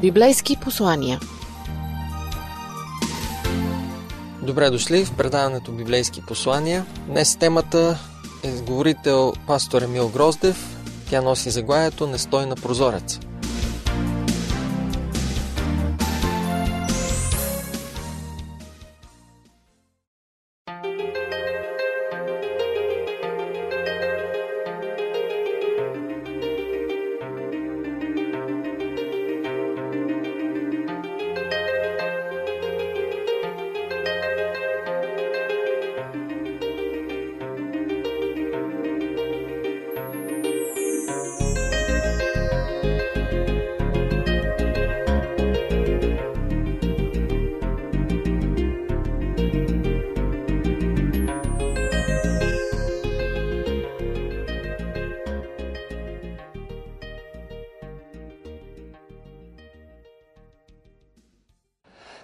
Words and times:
Библейски 0.00 0.56
послания. 0.56 1.20
Добре 4.42 4.70
дошли 4.70 5.04
в 5.04 5.16
предаването 5.16 5.72
Библейски 5.72 6.22
послания. 6.26 6.86
Днес 7.06 7.36
темата 7.36 7.98
е 8.44 8.50
говорител 8.50 9.32
пастор 9.46 9.82
Емил 9.82 10.08
Гроздев. 10.08 10.76
Тя 11.10 11.22
носи 11.22 11.50
заглавието 11.50 12.06
Не 12.06 12.18
стой 12.18 12.46
на 12.46 12.54
прозорец. 12.54 13.20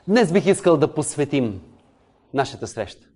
Днес 0.08 0.32
бих 0.32 0.46
искал 0.46 0.76
да 0.76 0.94
посветим 0.94 1.60
нашата 2.34 2.66
среща 2.66 3.06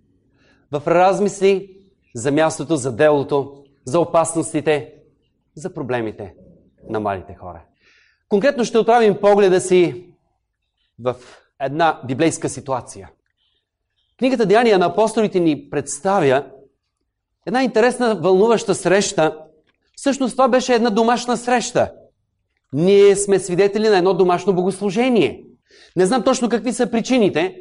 в 0.71 0.87
размисли 0.87 1.77
за 2.15 2.31
мястото, 2.31 2.75
за 2.75 2.95
делото, 2.95 3.63
за 3.85 3.99
опасностите, 3.99 4.93
за 5.55 5.73
проблемите 5.73 6.33
на 6.89 6.99
младите 6.99 7.35
хора. 7.39 7.61
Конкретно 8.29 8.65
ще 8.65 8.77
отправим 8.77 9.17
погледа 9.21 9.61
си 9.61 10.05
в 10.99 11.15
една 11.59 12.01
библейска 12.07 12.49
ситуация. 12.49 13.11
Книгата 14.19 14.45
Деяния 14.45 14.79
на 14.79 14.85
апостолите 14.85 15.39
ни 15.39 15.69
представя 15.69 16.45
една 17.45 17.63
интересна, 17.63 18.15
вълнуваща 18.15 18.75
среща. 18.75 19.37
Всъщност 19.95 20.33
това 20.33 20.47
беше 20.47 20.73
една 20.73 20.89
домашна 20.89 21.37
среща. 21.37 21.93
Ние 22.73 23.15
сме 23.15 23.39
свидетели 23.39 23.89
на 23.89 23.97
едно 23.97 24.13
домашно 24.13 24.55
богослужение– 24.55 25.43
не 25.95 26.05
знам 26.05 26.23
точно 26.23 26.49
какви 26.49 26.73
са 26.73 26.91
причините, 26.91 27.55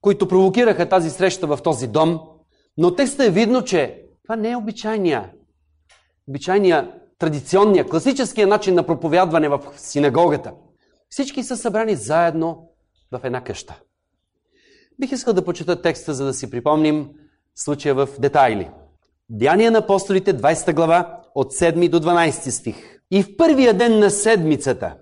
които 0.00 0.28
провокираха 0.28 0.88
тази 0.88 1.10
среща 1.10 1.46
в 1.46 1.58
този 1.64 1.86
дом, 1.86 2.20
но 2.76 2.94
текста 2.94 3.24
е 3.24 3.30
видно, 3.30 3.62
че 3.62 4.02
това 4.22 4.36
не 4.36 4.50
е 4.50 4.56
обичайния, 4.56 5.30
обичайния, 6.28 6.92
традиционния, 7.18 7.88
класическия 7.88 8.46
начин 8.46 8.74
на 8.74 8.86
проповядване 8.86 9.48
в 9.48 9.60
синагогата. 9.76 10.52
Всички 11.10 11.42
са 11.42 11.56
събрани 11.56 11.94
заедно 11.94 12.70
в 13.12 13.20
една 13.24 13.44
къща. 13.44 13.80
Бих 15.00 15.12
искал 15.12 15.34
да 15.34 15.44
почета 15.44 15.82
текста, 15.82 16.14
за 16.14 16.24
да 16.24 16.34
си 16.34 16.50
припомним 16.50 17.08
случая 17.54 17.94
в 17.94 18.08
детайли. 18.18 18.70
Деяния 19.30 19.70
на 19.70 19.78
апостолите, 19.78 20.36
20 20.36 20.74
глава, 20.74 21.20
от 21.34 21.52
7 21.52 21.88
до 21.88 22.00
12 22.00 22.50
стих. 22.50 23.00
И 23.10 23.22
в 23.22 23.36
първия 23.36 23.74
ден 23.74 23.98
на 23.98 24.10
седмицата, 24.10 24.96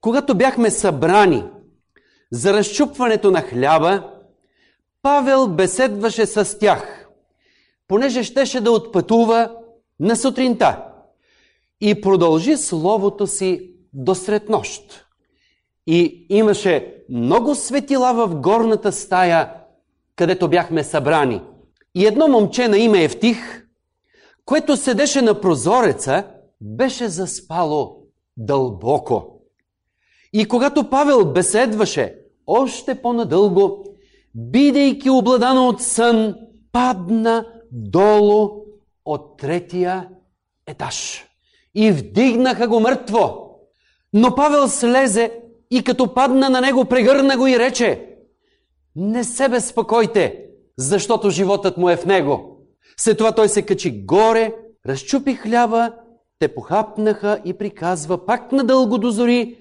когато 0.00 0.34
бяхме 0.34 0.70
събрани 0.70 1.44
за 2.32 2.52
разчупването 2.52 3.30
на 3.30 3.40
хляба, 3.42 4.10
Павел 5.02 5.48
беседваше 5.48 6.26
с 6.26 6.58
тях, 6.58 7.08
понеже 7.88 8.22
щеше 8.22 8.60
да 8.60 8.70
отпътува 8.70 9.54
на 10.00 10.16
сутринта 10.16 10.84
и 11.80 12.00
продължи 12.00 12.56
словото 12.56 13.26
си 13.26 13.70
до 13.92 14.14
сред 14.14 14.48
нощ. 14.48 15.06
И 15.86 16.26
имаше 16.28 16.96
много 17.10 17.54
светила 17.54 18.12
в 18.14 18.34
горната 18.34 18.92
стая, 18.92 19.54
където 20.16 20.48
бяхме 20.48 20.84
събрани. 20.84 21.42
И 21.94 22.06
едно 22.06 22.28
момче 22.28 22.68
на 22.68 22.78
име 22.78 23.04
Евтих, 23.04 23.66
което 24.44 24.76
седеше 24.76 25.22
на 25.22 25.40
прозореца, 25.40 26.24
беше 26.60 27.08
заспало 27.08 27.96
дълбоко. 28.36 29.40
И 30.32 30.48
когато 30.48 30.90
Павел 30.90 31.32
беседваше 31.32 32.19
още 32.50 32.94
по-надълго, 32.94 33.84
бидейки 34.34 35.10
обладано 35.10 35.68
от 35.68 35.82
сън, 35.82 36.34
падна 36.72 37.46
долу 37.72 38.50
от 39.04 39.36
третия 39.38 40.08
етаж. 40.66 41.24
И 41.74 41.90
вдигнаха 41.90 42.68
го 42.68 42.80
мъртво. 42.80 43.50
Но 44.12 44.34
Павел 44.34 44.68
слезе 44.68 45.40
и 45.70 45.84
като 45.84 46.14
падна 46.14 46.50
на 46.50 46.60
него, 46.60 46.84
прегърна 46.84 47.36
го 47.36 47.46
и 47.46 47.58
рече 47.58 48.16
Не 48.96 49.24
се 49.24 49.48
безпокойте, 49.48 50.44
защото 50.78 51.30
животът 51.30 51.76
му 51.76 51.90
е 51.90 51.96
в 51.96 52.06
него. 52.06 52.58
След 52.96 53.18
това 53.18 53.32
той 53.32 53.48
се 53.48 53.62
качи 53.62 54.04
горе, 54.04 54.54
разчупи 54.86 55.34
хляба, 55.34 55.92
те 56.38 56.54
похапнаха 56.54 57.40
и 57.44 57.54
приказва 57.54 58.26
пак 58.26 58.52
надълго 58.52 58.98
до 58.98 59.10
зори 59.10 59.56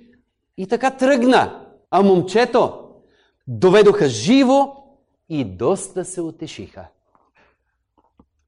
и 0.57 0.67
така 0.67 0.91
тръгна. 0.91 1.58
А 1.91 2.01
момчето 2.01 2.89
доведоха 3.47 4.09
живо 4.09 4.75
и 5.29 5.45
доста 5.45 6.05
се 6.05 6.21
утешиха. 6.21 6.87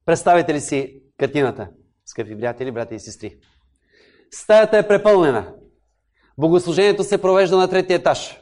Представете 0.06 0.54
ли 0.54 0.60
си 0.60 1.02
картината, 1.18 1.68
скъпи 2.06 2.36
приятели, 2.36 2.72
брати 2.72 2.94
и 2.94 3.00
сестри? 3.00 3.36
Стаята 4.30 4.78
е 4.78 4.88
препълнена. 4.88 5.54
Богослужението 6.38 7.04
се 7.04 7.22
провежда 7.22 7.56
на 7.56 7.68
третия 7.68 7.96
етаж. 7.96 8.40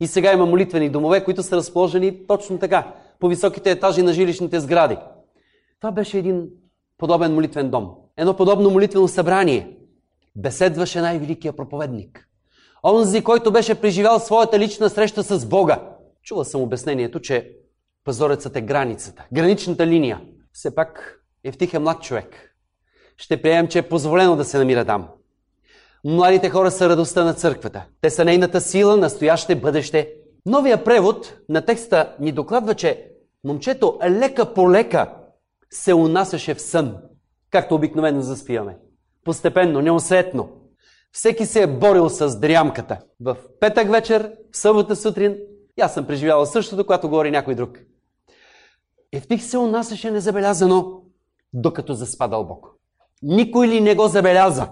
И 0.00 0.06
сега 0.06 0.32
има 0.32 0.46
молитвени 0.46 0.90
домове, 0.90 1.24
които 1.24 1.42
са 1.42 1.56
разположени 1.56 2.26
точно 2.26 2.58
така, 2.58 2.94
по 3.20 3.28
високите 3.28 3.70
етажи 3.70 4.02
на 4.02 4.12
жилищните 4.12 4.60
сгради. 4.60 4.96
Това 5.80 5.92
беше 5.92 6.18
един 6.18 6.48
подобен 6.98 7.34
молитвен 7.34 7.70
дом. 7.70 7.94
Едно 8.16 8.36
подобно 8.36 8.70
молитвено 8.70 9.08
събрание. 9.08 9.76
Беседваше 10.36 11.00
най-великия 11.00 11.52
проповедник. 11.52 12.29
Онзи, 12.84 13.24
който 13.24 13.52
беше 13.52 13.80
преживял 13.80 14.18
своята 14.18 14.58
лична 14.58 14.90
среща 14.90 15.22
с 15.22 15.46
Бога. 15.46 15.80
Чула 16.22 16.44
съм 16.44 16.60
обяснението, 16.60 17.20
че 17.20 17.56
пазорецът 18.04 18.56
е 18.56 18.60
границата, 18.60 19.26
граничната 19.32 19.86
линия. 19.86 20.20
Все 20.52 20.74
пак 20.74 21.20
Евтих 21.44 21.74
е 21.74 21.78
млад 21.78 22.02
човек. 22.02 22.56
Ще 23.16 23.42
приемем, 23.42 23.68
че 23.68 23.78
е 23.78 23.88
позволено 23.88 24.36
да 24.36 24.44
се 24.44 24.58
намира 24.58 24.84
там. 24.84 25.08
Младите 26.04 26.50
хора 26.50 26.70
са 26.70 26.88
радостта 26.88 27.24
на 27.24 27.34
църквата. 27.34 27.86
Те 28.00 28.10
са 28.10 28.24
нейната 28.24 28.60
сила, 28.60 28.96
настояще, 28.96 29.54
бъдеще. 29.54 30.14
Новия 30.46 30.84
превод 30.84 31.38
на 31.48 31.64
текста 31.64 32.16
ни 32.20 32.32
докладва, 32.32 32.74
че 32.74 33.10
момчето 33.44 33.98
лека 34.08 34.54
по 34.54 34.70
лека 34.70 35.14
се 35.70 35.94
унасяше 35.94 36.54
в 36.54 36.60
сън, 36.60 36.96
както 37.50 37.74
обикновено 37.74 38.20
заспиваме. 38.20 38.76
Постепенно, 39.24 39.80
неусетно. 39.80 40.59
Всеки 41.12 41.46
се 41.46 41.62
е 41.62 41.66
борил 41.66 42.08
с 42.08 42.38
дрямката. 42.38 42.98
В 43.20 43.36
петък 43.60 43.90
вечер, 43.90 44.32
в 44.52 44.56
събота 44.56 44.96
сутрин, 44.96 45.36
и 45.78 45.82
аз 45.82 45.94
съм 45.94 46.06
преживявал 46.06 46.46
същото, 46.46 46.86
когато 46.86 47.08
говори 47.08 47.30
някой 47.30 47.54
друг. 47.54 47.78
Евтих 49.12 49.42
се 49.42 49.58
унасяше 49.58 50.10
незабелязано, 50.10 51.02
докато 51.52 51.94
заспа 51.94 52.28
дълбоко. 52.28 52.68
Никой 53.22 53.68
ли 53.68 53.80
не 53.80 53.94
го 53.94 54.08
забеляза? 54.08 54.68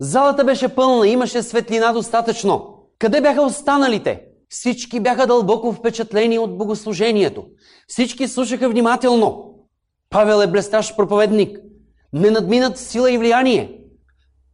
Залата 0.00 0.44
беше 0.44 0.74
пълна, 0.74 1.08
имаше 1.08 1.42
светлина 1.42 1.92
достатъчно. 1.92 2.82
Къде 2.98 3.20
бяха 3.20 3.42
останалите? 3.42 4.22
Всички 4.48 5.00
бяха 5.00 5.26
дълбоко 5.26 5.72
впечатлени 5.72 6.38
от 6.38 6.58
богослужението. 6.58 7.46
Всички 7.88 8.28
слушаха 8.28 8.68
внимателно. 8.68 9.54
Павел 10.10 10.42
е 10.42 10.46
блестящ 10.46 10.96
проповедник. 10.96 11.58
Не 12.12 12.30
надминат 12.30 12.78
сила 12.78 13.12
и 13.12 13.18
влияние. 13.18 13.80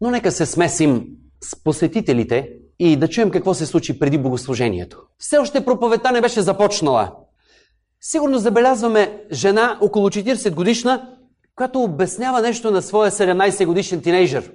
Но 0.03 0.11
нека 0.11 0.33
се 0.33 0.47
смесим 0.47 1.07
с 1.41 1.63
посетителите 1.65 2.51
и 2.79 2.97
да 2.97 3.09
чуем 3.09 3.31
какво 3.31 3.55
се 3.55 3.67
случи 3.67 3.99
преди 3.99 4.19
богослужението. 4.19 5.03
Все 5.19 5.39
още 5.39 5.65
проповедта 5.65 6.13
не 6.13 6.21
беше 6.21 6.41
започнала. 6.41 7.13
Сигурно 8.01 8.39
забелязваме 8.39 9.25
жена 9.33 9.79
около 9.81 10.09
40 10.09 10.55
годишна, 10.55 11.17
която 11.55 11.83
обяснява 11.83 12.43
нещо 12.43 12.71
на 12.71 12.83
своя 12.83 13.11
17 13.11 13.67
годишен 13.67 14.03
тинейджър. 14.03 14.53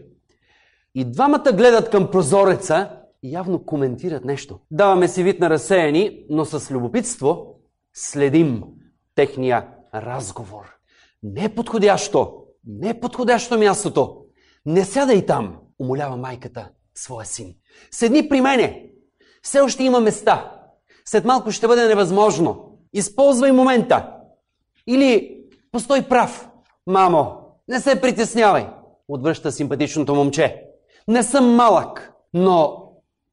И 0.96 1.06
двамата 1.06 1.52
гледат 1.54 1.90
към 1.90 2.12
прозореца 2.12 2.90
и 3.24 3.32
явно 3.32 3.66
коментират 3.66 4.26
нещо. 4.26 4.60
Даваме 4.72 5.08
си 5.08 5.24
вид 5.24 5.40
на 5.40 5.50
разсеяни, 5.50 6.26
но 6.30 6.46
с 6.46 6.72
любопитство 6.72 7.56
следим 7.94 8.64
техния 9.16 9.68
разговор. 9.96 10.66
Не 11.24 11.44
е 11.44 11.50
подходящо, 11.50 12.34
не 12.66 13.00
подходящо 13.00 13.60
мястото. 13.60 14.27
Не 14.68 14.86
сядай 14.86 15.26
там, 15.26 15.58
умолява 15.80 16.18
майката 16.18 16.70
своя 16.96 17.26
син. 17.26 17.56
Седни 17.92 18.30
при 18.30 18.42
мене. 18.42 18.90
Все 19.42 19.60
още 19.60 19.84
има 19.84 20.00
места. 20.00 20.52
След 21.06 21.26
малко 21.26 21.52
ще 21.52 21.68
бъде 21.68 21.88
невъзможно. 21.88 22.78
Използвай 22.94 23.52
момента. 23.52 24.14
Или 24.88 25.40
постой 25.72 26.02
прав. 26.02 26.50
Мамо, 26.88 27.38
не 27.68 27.80
се 27.80 28.02
притеснявай. 28.02 28.68
Отвръща 29.08 29.52
симпатичното 29.52 30.16
момче. 30.16 30.64
Не 31.08 31.24
съм 31.24 31.56
малък, 31.56 32.14
но 32.34 32.88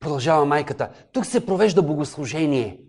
Продължава 0.05 0.45
майката. 0.45 0.89
Тук 1.13 1.27
се 1.27 1.47
провежда 1.47 1.83
богослужение. 1.83 2.81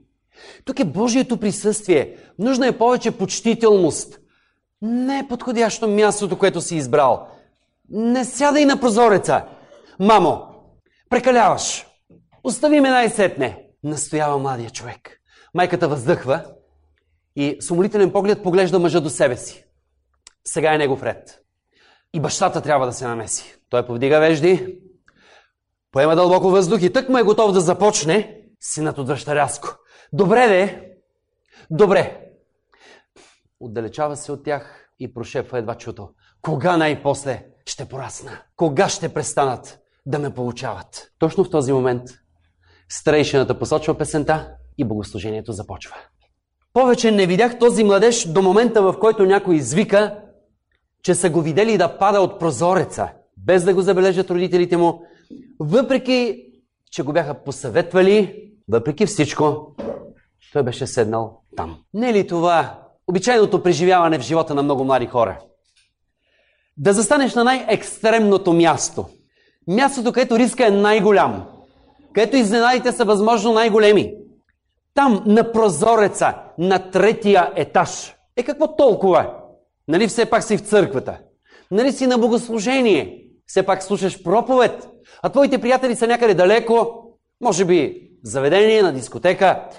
Тук 0.66 0.80
е 0.80 0.86
Божието 0.86 1.38
присъствие. 1.38 2.18
Нужна 2.40 2.68
е 2.68 2.78
повече 2.78 3.12
почтителност. 3.12 4.20
Не 4.82 5.20
е 5.20 5.28
подходящо 5.28 5.88
мястото, 5.88 6.38
което 6.38 6.62
си 6.62 6.76
избрал. 6.76 7.28
Не 7.90 8.26
сядай 8.26 8.66
на 8.66 8.80
прозореца. 8.80 9.46
Мамо, 10.00 10.48
прекаляваш. 11.10 11.88
Остави 12.44 12.82
ме 12.82 12.90
най-сетне. 12.90 13.68
Настоява 13.84 14.38
младия 14.38 14.70
човек. 14.70 15.22
Майката 15.54 15.88
въздъхва 15.88 16.46
и 17.36 17.58
с 17.60 17.72
умолителен 17.72 18.12
поглед 18.12 18.44
поглежда 18.44 18.80
мъжа 18.80 19.02
до 19.02 19.10
себе 19.10 19.38
си. 19.38 19.66
Сега 20.46 20.74
е 20.74 20.78
негов 20.78 21.04
ред. 21.04 21.40
И 22.14 22.20
бащата 22.20 22.62
трябва 22.62 22.86
да 22.86 22.94
се 22.94 23.08
намеси. 23.08 23.56
Той 23.70 23.86
повдига 23.86 24.20
вежди, 24.20 24.80
Поема 25.96 26.16
дълбоко 26.16 26.50
въздух 26.50 26.82
и 26.82 26.94
тък 26.94 27.10
му 27.10 27.18
е 27.18 27.24
готов 27.24 27.52
да 27.52 27.62
започне, 27.62 28.42
синът 28.60 28.98
отвръща 28.98 29.36
рязко. 29.36 29.68
Добре 30.14 30.48
де, 30.48 30.92
добре. 31.72 32.32
Отдалечава 33.60 34.16
се 34.16 34.32
от 34.32 34.44
тях 34.44 34.90
и 35.00 35.14
прошепва 35.14 35.60
едва 35.60 35.76
чуто. 35.76 36.10
Кога 36.42 36.78
най-после 36.78 37.46
ще 37.66 37.86
порасна? 37.86 38.32
Кога 38.56 38.90
ще 38.90 39.14
престанат 39.14 39.80
да 40.06 40.20
ме 40.20 40.34
получават? 40.34 41.12
Точно 41.20 41.44
в 41.44 41.50
този 41.50 41.74
момент 41.74 42.02
старейшината 42.90 43.60
посочва 43.60 43.98
песента 43.98 44.52
и 44.78 44.84
богослужението 44.84 45.52
започва. 45.52 45.96
Повече 46.74 47.12
не 47.12 47.28
видях 47.28 47.60
този 47.60 47.84
младеж 47.84 48.28
до 48.28 48.42
момента, 48.42 48.82
в 48.82 49.00
който 49.00 49.26
някой 49.26 49.56
извика, 49.56 50.20
че 51.04 51.16
са 51.16 51.30
го 51.30 51.42
видели 51.42 51.78
да 51.78 51.98
пада 51.98 52.22
от 52.22 52.40
прозореца, 52.40 53.10
без 53.38 53.64
да 53.64 53.74
го 53.74 53.82
забележат 53.82 54.30
родителите 54.30 54.78
му, 54.78 55.04
въпреки, 55.60 56.46
че 56.92 57.04
го 57.04 57.14
бяха 57.14 57.44
посъветвали, 57.44 58.44
въпреки 58.70 59.06
всичко, 59.06 59.76
той 60.54 60.64
беше 60.64 60.88
седнал 60.88 61.42
там. 61.58 61.80
Не 61.94 62.10
е 62.10 62.14
ли 62.14 62.28
това 62.28 62.80
обичайното 63.08 63.64
преживяване 63.64 64.20
в 64.20 64.22
живота 64.22 64.56
на 64.56 64.64
много 64.64 64.84
млади 64.84 65.06
хора? 65.06 65.40
Да 66.78 66.94
застанеш 66.94 67.36
на 67.36 67.44
най-екстремното 67.44 68.54
място. 68.54 69.06
Мястото, 69.68 70.14
където 70.14 70.40
риска 70.40 70.68
е 70.68 70.72
най-голям. 70.72 71.46
Където 72.14 72.38
изненадите 72.38 72.92
са 72.92 73.06
възможно 73.06 73.54
най-големи. 73.54 74.14
Там, 74.94 75.24
на 75.26 75.52
прозореца, 75.52 76.34
на 76.58 76.92
третия 76.92 77.52
етаж. 77.56 78.16
Е 78.38 78.44
какво 78.44 78.76
толкова? 78.76 79.34
Нали 79.88 80.08
все 80.08 80.26
пак 80.26 80.44
си 80.44 80.58
в 80.58 80.62
църквата? 80.62 81.20
Нали 81.72 81.92
си 81.92 82.08
на 82.08 82.18
богослужение? 82.18 83.22
Все 83.48 83.64
пак 83.64 83.84
слушаш 83.84 84.24
проповед? 84.24 84.90
а 85.22 85.30
твоите 85.30 85.62
приятели 85.62 85.96
са 85.96 86.08
някъде 86.08 86.34
далеко, 86.34 87.04
може 87.42 87.66
би 87.66 88.10
заведение, 88.24 88.82
на 88.82 88.94
дискотека. 88.94 89.70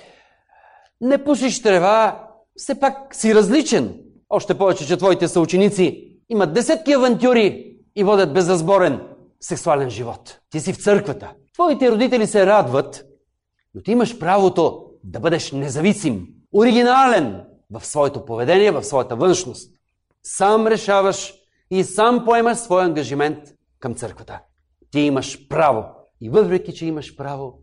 Не 1.00 1.24
пушиш 1.24 1.62
трева, 1.62 2.28
все 2.56 2.80
пак 2.80 3.14
си 3.14 3.34
различен. 3.34 3.94
Още 4.30 4.58
повече, 4.58 4.86
че 4.86 4.96
твоите 4.96 5.28
съученици 5.28 6.15
имат 6.28 6.52
десетки 6.52 6.92
авантюри 6.92 7.76
и 7.96 8.04
водят 8.04 8.32
безразборен 8.32 9.00
сексуален 9.40 9.90
живот. 9.90 10.40
Ти 10.50 10.60
си 10.60 10.72
в 10.72 10.82
църквата. 10.82 11.32
Твоите 11.54 11.90
родители 11.90 12.26
се 12.26 12.46
радват, 12.46 13.04
но 13.74 13.82
ти 13.82 13.92
имаш 13.92 14.18
правото 14.18 14.86
да 15.04 15.20
бъдеш 15.20 15.52
независим, 15.52 16.26
оригинален 16.54 17.44
в 17.70 17.86
своето 17.86 18.24
поведение, 18.24 18.70
в 18.70 18.84
своята 18.84 19.16
външност. 19.16 19.72
Сам 20.22 20.66
решаваш 20.66 21.34
и 21.70 21.84
сам 21.84 22.24
поемаш 22.24 22.58
своя 22.58 22.84
ангажимент 22.84 23.38
към 23.80 23.94
църквата. 23.94 24.40
Ти 24.90 25.00
имаш 25.00 25.48
право. 25.48 25.84
И 26.20 26.30
въпреки, 26.30 26.74
че 26.74 26.86
имаш 26.86 27.16
право, 27.16 27.58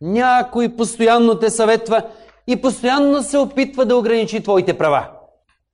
някой 0.00 0.76
постоянно 0.76 1.38
те 1.38 1.50
съветва 1.50 2.10
и 2.46 2.60
постоянно 2.60 3.22
се 3.22 3.38
опитва 3.38 3.84
да 3.84 3.96
ограничи 3.96 4.42
твоите 4.42 4.78
права. 4.78 5.10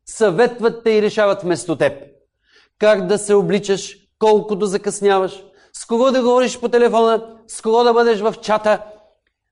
Съветват 0.06 0.84
те 0.84 0.90
и 0.90 1.02
решават 1.02 1.42
вместо 1.42 1.76
теб. 1.76 2.11
Как 2.82 3.06
да 3.06 3.18
се 3.18 3.34
обличаш, 3.34 3.96
колко 4.18 4.56
да 4.56 4.66
закъсняваш, 4.66 5.44
с 5.72 5.86
кого 5.86 6.10
да 6.10 6.22
говориш 6.22 6.60
по 6.60 6.68
телефона, 6.68 7.36
с 7.46 7.62
кого 7.62 7.84
да 7.84 7.92
бъдеш 7.92 8.20
в 8.20 8.34
чата, 8.42 8.84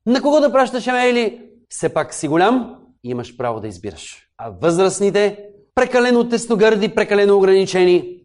на 0.07 0.23
кого 0.23 0.41
да 0.41 0.53
пращаш 0.53 0.87
емейли. 0.87 1.43
Все 1.69 1.89
пак 1.89 2.15
си 2.15 2.29
голям 2.29 2.77
и 3.05 3.11
имаш 3.11 3.37
право 3.37 3.61
да 3.61 3.69
избираш. 3.69 4.27
А 4.39 4.51
възрастните, 4.63 5.45
прекалено 5.75 6.29
тесногърди, 6.29 6.95
прекалено 6.95 7.37
ограничени, 7.37 8.23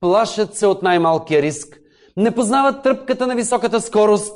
плашат 0.00 0.54
се 0.54 0.66
от 0.66 0.82
най-малкия 0.82 1.42
риск 1.42 1.80
не 2.16 2.34
познават 2.34 2.82
тръпката 2.82 3.26
на 3.26 3.34
високата 3.34 3.80
скорост, 3.80 4.34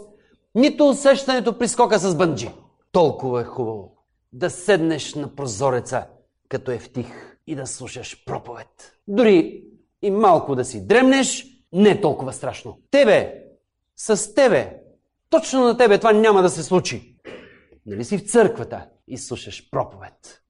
нито 0.55 0.89
усещането 0.89 1.59
при 1.59 1.69
скока 1.69 1.99
с 1.99 2.15
бънджи. 2.15 2.51
Толкова 2.93 3.41
е 3.41 3.45
хубаво 3.45 3.97
да 4.33 4.51
седнеш 4.51 5.15
на 5.15 5.35
прозореца, 5.35 6.07
като 6.49 6.71
е 6.71 6.79
в 6.79 6.93
тих 6.93 7.37
и 7.47 7.55
да 7.55 7.67
слушаш 7.67 8.25
проповед. 8.25 8.93
Дори 9.09 9.70
и 10.02 10.11
малко 10.11 10.55
да 10.55 10.64
си 10.64 10.87
дремнеш, 10.87 11.47
не 11.73 11.91
е 11.91 12.00
толкова 12.00 12.32
страшно. 12.32 12.79
Тебе, 12.91 13.35
с 13.97 14.35
тебе, 14.35 14.76
точно 15.31 15.64
на 15.64 15.76
тебе 15.76 15.99
това 15.99 16.12
няма 16.12 16.43
да 16.43 16.50
се 16.50 16.62
случи. 16.62 17.17
Нали 17.87 18.05
си 18.05 18.19
в 18.19 18.31
църквата 18.31 18.87
и 19.08 19.19
слушаш 19.19 19.70
проповед. 19.70 20.41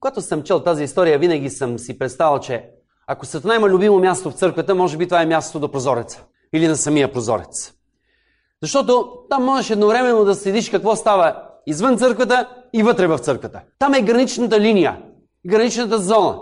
Когато 0.00 0.20
съм 0.20 0.42
чел 0.42 0.62
тази 0.62 0.84
история, 0.84 1.18
винаги 1.18 1.50
съм 1.50 1.78
си 1.78 1.98
представил, 1.98 2.38
че 2.38 2.70
ако 3.06 3.26
Сатана 3.26 3.54
има 3.54 3.68
любимо 3.68 3.98
място 3.98 4.30
в 4.30 4.34
църквата, 4.34 4.74
може 4.74 4.96
би 4.96 5.06
това 5.06 5.22
е 5.22 5.26
мястото 5.26 5.60
до 5.60 5.70
прозореца 5.70 6.24
или 6.54 6.68
на 6.68 6.76
самия 6.76 7.12
прозорец. 7.12 7.72
Защото 8.62 9.18
там 9.30 9.44
можеш 9.44 9.70
едновременно 9.70 10.24
да 10.24 10.34
следиш 10.34 10.70
какво 10.70 10.96
става 10.96 11.42
извън 11.66 11.98
църквата 11.98 12.48
и 12.72 12.82
вътре 12.82 13.06
в 13.06 13.18
църквата. 13.18 13.62
Там 13.78 13.94
е 13.94 14.02
граничната 14.02 14.60
линия, 14.60 15.02
граничната 15.46 15.98
зона. 15.98 16.38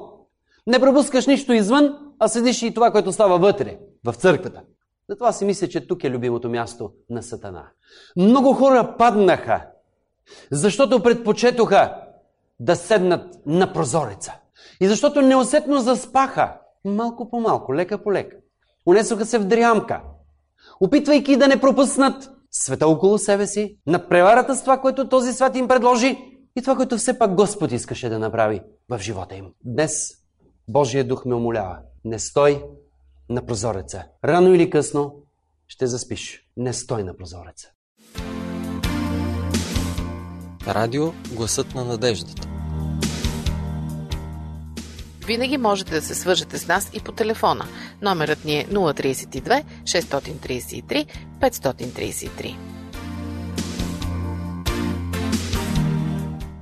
Не 0.67 0.81
пропускаш 0.81 1.27
нищо 1.27 1.53
извън, 1.53 2.06
а 2.19 2.29
следиш 2.29 2.63
и 2.63 2.75
това, 2.75 2.91
което 2.91 3.13
става 3.13 3.39
вътре, 3.39 3.79
в 4.05 4.15
църквата. 4.15 4.63
Затова 5.09 5.33
си 5.33 5.45
мисля, 5.45 5.69
че 5.69 5.87
тук 5.87 6.05
е 6.05 6.11
любимото 6.11 6.49
място 6.49 6.91
на 7.11 7.23
Сатана. 7.23 7.65
Много 8.17 8.53
хора 8.53 8.95
паднаха, 8.99 9.67
защото 10.51 11.03
предпочетоха 11.03 12.03
да 12.61 12.77
седнат 12.77 13.47
на 13.47 13.73
прозореца. 13.73 14.33
И 14.81 14.89
защото 14.89 15.23
неусетно 15.23 15.79
заспаха, 15.79 16.59
малко 16.85 17.31
по 17.31 17.41
малко, 17.41 17.75
лека 17.75 18.03
по 18.03 18.13
лека. 18.13 18.37
Унесоха 18.87 19.27
се 19.27 19.39
в 19.39 19.45
дрямка, 19.45 20.03
опитвайки 20.81 21.37
да 21.37 21.49
не 21.49 21.61
пропуснат 21.61 22.31
света 22.51 22.89
около 22.89 23.19
себе 23.19 23.47
си, 23.47 23.79
на 23.87 24.09
преварата 24.09 24.55
с 24.55 24.63
това, 24.63 24.81
което 24.81 25.09
този 25.09 25.33
свят 25.33 25.57
им 25.57 25.69
предложи 25.69 26.19
и 26.57 26.63
това, 26.63 26.77
което 26.77 26.97
все 26.97 27.19
пак 27.19 27.35
Господ 27.35 27.73
искаше 27.73 28.09
да 28.09 28.19
направи 28.19 28.61
в 28.89 28.99
живота 28.99 29.35
им. 29.35 29.47
Днес 29.65 30.09
Божия 30.69 31.05
дух 31.05 31.25
ме 31.25 31.35
умолява. 31.35 31.79
Не 32.07 32.19
стой 32.19 32.63
на 33.29 33.47
прозореца. 33.47 34.05
Рано 34.25 34.55
или 34.55 34.71
късно 34.71 35.15
ще 35.69 35.87
заспиш. 35.87 36.43
Не 36.57 36.73
стой 36.73 37.05
на 37.05 37.17
прозореца. 37.17 37.69
Радио 40.67 41.13
Гласът 41.33 41.75
на 41.75 41.85
надеждата. 41.85 42.49
Винаги 45.27 45.59
можете 45.59 45.95
да 45.95 46.03
се 46.03 46.15
свържете 46.15 46.59
с 46.59 46.69
нас 46.69 46.91
и 46.95 47.01
по 47.01 47.13
телефона. 47.13 47.69
Номерът 48.03 48.45
ни 48.45 48.59
е 48.59 48.67
032 48.67 49.65
633 49.83 51.07
533. 51.41 52.57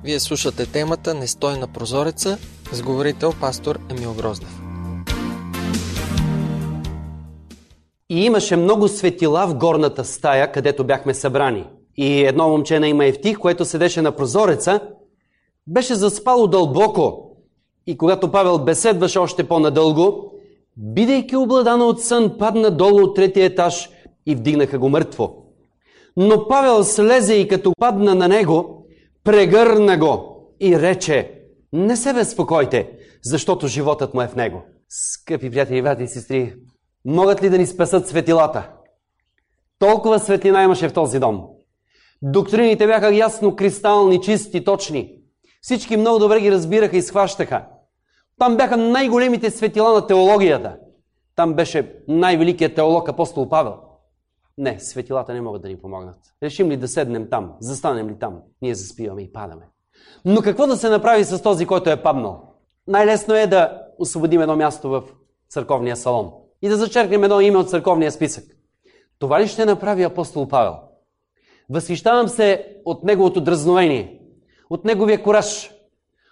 Вие 0.03 0.19
слушате 0.19 0.65
темата 0.65 1.13
Не 1.13 1.27
стой 1.27 1.57
на 1.57 1.67
прозореца 1.67 2.37
с 2.71 2.81
говорител 2.81 3.33
пастор 3.41 3.79
Емил 3.89 4.13
Гроздев. 4.13 4.64
И 8.15 8.25
имаше 8.25 8.55
много 8.55 8.87
светила 8.87 9.47
в 9.47 9.55
горната 9.55 10.05
стая, 10.05 10.51
където 10.51 10.83
бяхме 10.83 11.13
събрани. 11.13 11.67
И 11.97 12.25
едно 12.25 12.49
момче 12.49 12.79
на 12.79 13.05
Евтих, 13.05 13.37
което 13.37 13.65
седеше 13.65 14.01
на 14.01 14.11
прозореца, 14.11 14.79
беше 15.67 15.95
заспало 15.95 16.47
дълбоко 16.47 17.37
и 17.87 17.97
когато 17.97 18.31
Павел 18.31 18.59
беседваше 18.59 19.19
още 19.19 19.43
по-надълго, 19.43 20.31
бидейки 20.77 21.35
обладана 21.35 21.85
от 21.85 22.01
сън, 22.01 22.35
падна 22.39 22.71
долу 22.71 23.03
от 23.03 23.15
третия 23.15 23.45
етаж 23.45 23.89
и 24.25 24.35
вдигнаха 24.35 24.79
го 24.79 24.89
мъртво. 24.89 25.35
Но 26.17 26.47
Павел 26.47 26.83
слезе 26.83 27.33
и 27.33 27.47
като 27.47 27.73
падна 27.79 28.15
на 28.15 28.27
него, 28.27 28.85
прегърна 29.23 29.97
го 29.97 30.47
и 30.59 30.79
рече, 30.79 31.31
не 31.73 31.95
се 31.95 32.13
безпокойте, 32.13 32.89
защото 33.23 33.67
животът 33.67 34.13
му 34.13 34.21
е 34.21 34.27
в 34.27 34.35
него. 34.35 34.63
Скъпи 34.89 35.49
приятели, 35.49 35.81
брати 35.81 36.03
и 36.03 36.07
сестри, 36.07 36.53
могат 37.05 37.43
ли 37.43 37.49
да 37.49 37.57
ни 37.57 37.65
спасат 37.65 38.07
светилата? 38.07 38.69
Толкова 39.79 40.19
светлина 40.19 40.63
имаше 40.63 40.89
в 40.89 40.93
този 40.93 41.19
дом. 41.19 41.47
Доктрините 42.21 42.87
бяха 42.87 43.15
ясно 43.15 43.55
кристални, 43.55 44.21
чисти, 44.21 44.63
точни. 44.63 45.15
Всички 45.61 45.97
много 45.97 46.19
добре 46.19 46.41
ги 46.41 46.51
разбираха 46.51 46.97
и 46.97 47.01
схващаха. 47.01 47.65
Там 48.39 48.57
бяха 48.57 48.77
най-големите 48.77 49.51
светила 49.51 49.93
на 49.93 50.07
теологията. 50.07 50.77
Там 51.35 51.53
беше 51.53 51.95
най-великият 52.07 52.75
теолог 52.75 53.09
апостол 53.09 53.49
Павел. 53.49 53.75
Не, 54.57 54.79
светилата 54.79 55.33
не 55.33 55.41
могат 55.41 55.61
да 55.61 55.67
ни 55.67 55.81
помогнат. 55.81 56.17
Решим 56.43 56.69
ли 56.69 56.77
да 56.77 56.87
седнем 56.87 57.29
там, 57.29 57.53
застанем 57.59 58.09
ли 58.09 58.19
там, 58.19 58.39
ние 58.61 58.75
заспиваме 58.75 59.21
и 59.21 59.33
падаме. 59.33 59.67
Но 60.25 60.41
какво 60.41 60.67
да 60.67 60.77
се 60.77 60.89
направи 60.89 61.23
с 61.23 61.41
този, 61.41 61.65
който 61.65 61.89
е 61.89 62.03
паднал? 62.03 62.43
Най-лесно 62.87 63.35
е 63.35 63.47
да 63.47 63.81
освободим 63.99 64.41
едно 64.41 64.55
място 64.55 64.89
в 64.89 65.03
църковния 65.49 65.95
салон 65.95 66.31
и 66.61 66.69
да 66.69 66.77
зачеркнем 66.77 67.23
едно 67.23 67.41
име 67.41 67.57
от 67.57 67.69
църковния 67.69 68.11
списък. 68.11 68.43
Това 69.19 69.41
ли 69.41 69.47
ще 69.47 69.65
направи 69.65 70.03
апостол 70.03 70.47
Павел? 70.47 70.75
Възхищавам 71.69 72.27
се 72.27 72.77
от 72.85 73.03
неговото 73.03 73.41
дразновение, 73.41 74.21
от 74.69 74.85
неговия 74.85 75.23
кораж, 75.23 75.71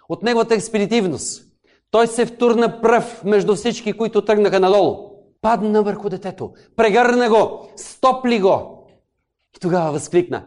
от 0.08 0.22
неговата 0.22 0.54
експедитивност. 0.54 1.44
Той 1.90 2.06
се 2.06 2.26
втурна 2.26 2.80
пръв 2.80 3.24
между 3.24 3.54
всички, 3.54 3.92
които 3.92 4.24
тръгнаха 4.24 4.60
надолу. 4.60 5.10
Падна 5.42 5.82
върху 5.82 6.08
детето, 6.08 6.52
прегърна 6.76 7.28
го, 7.28 7.68
стопли 7.76 8.40
го. 8.40 8.86
И 9.56 9.60
тогава 9.60 9.92
възкликна, 9.92 10.44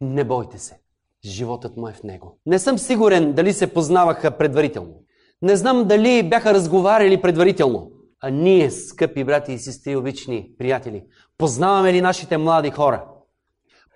не 0.00 0.24
бойте 0.24 0.58
се, 0.58 0.80
животът 1.24 1.76
му 1.76 1.88
е 1.88 1.92
в 1.92 2.02
него. 2.02 2.38
Не 2.46 2.58
съм 2.58 2.78
сигурен 2.78 3.32
дали 3.32 3.52
се 3.52 3.74
познаваха 3.74 4.30
предварително. 4.30 4.94
Не 5.42 5.56
знам 5.56 5.84
дали 5.84 6.28
бяха 6.28 6.54
разговаряли 6.54 7.22
предварително. 7.22 7.90
А 8.26 8.30
ние, 8.30 8.70
скъпи 8.70 9.24
брати 9.24 9.52
и 9.52 9.58
сестри, 9.58 9.96
обични 9.96 10.50
приятели, 10.58 11.04
познаваме 11.38 11.92
ли 11.92 12.00
нашите 12.00 12.36
млади 12.36 12.70
хора? 12.70 13.04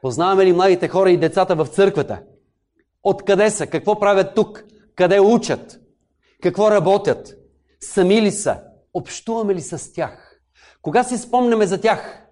Познаваме 0.03 0.47
ли 0.47 0.53
младите 0.53 0.89
хора 0.89 1.11
и 1.11 1.17
децата 1.17 1.55
в 1.55 1.67
църквата? 1.67 2.23
Откъде 3.03 3.51
са? 3.51 3.67
Какво 3.67 4.01
правят 4.01 4.35
тук? 4.35 4.65
Къде 4.95 5.21
учат? 5.21 5.81
Какво 6.43 6.71
работят? 6.71 7.35
Сами 7.81 8.23
ли 8.23 8.31
са? 8.31 8.61
Общуваме 8.95 9.55
ли 9.55 9.61
с 9.61 9.93
тях? 9.93 10.41
Кога 10.83 11.05
си 11.05 11.19
спомняме 11.19 11.67
за 11.67 11.81
тях? 11.81 12.27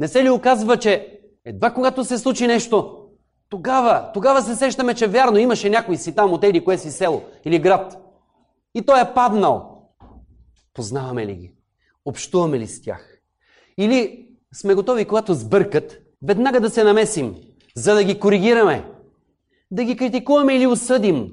Не 0.00 0.08
се 0.08 0.24
ли 0.24 0.30
оказва, 0.30 0.76
че 0.76 1.20
едва 1.44 1.70
когато 1.70 2.04
се 2.04 2.18
случи 2.18 2.46
нещо, 2.46 3.06
тогава, 3.48 4.10
тогава 4.14 4.42
се 4.42 4.56
сещаме, 4.56 4.94
че 4.94 5.06
вярно 5.06 5.38
имаше 5.38 5.70
някой 5.70 5.96
си 5.96 6.14
там 6.14 6.32
от 6.32 6.44
еди 6.44 6.64
кое 6.64 6.78
си 6.78 6.90
село 6.90 7.22
или 7.44 7.58
град. 7.58 7.98
И 8.74 8.82
той 8.82 9.00
е 9.00 9.14
паднал. 9.14 9.75
Познаваме 10.76 11.26
ли 11.26 11.34
ги? 11.34 11.52
Общуваме 12.04 12.58
ли 12.58 12.66
с 12.66 12.82
тях? 12.82 13.18
Или 13.78 14.28
сме 14.54 14.74
готови, 14.74 15.04
когато 15.04 15.34
сбъркат, 15.34 15.98
веднага 16.22 16.60
да 16.60 16.70
се 16.70 16.84
намесим, 16.84 17.34
за 17.76 17.94
да 17.94 18.04
ги 18.04 18.20
коригираме, 18.20 18.92
да 19.70 19.84
ги 19.84 19.96
критикуваме 19.96 20.56
или 20.56 20.66
осъдим. 20.66 21.32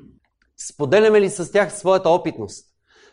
Споделяме 0.57 1.21
ли 1.21 1.29
с 1.29 1.51
тях 1.51 1.77
своята 1.77 2.09
опитност? 2.09 2.65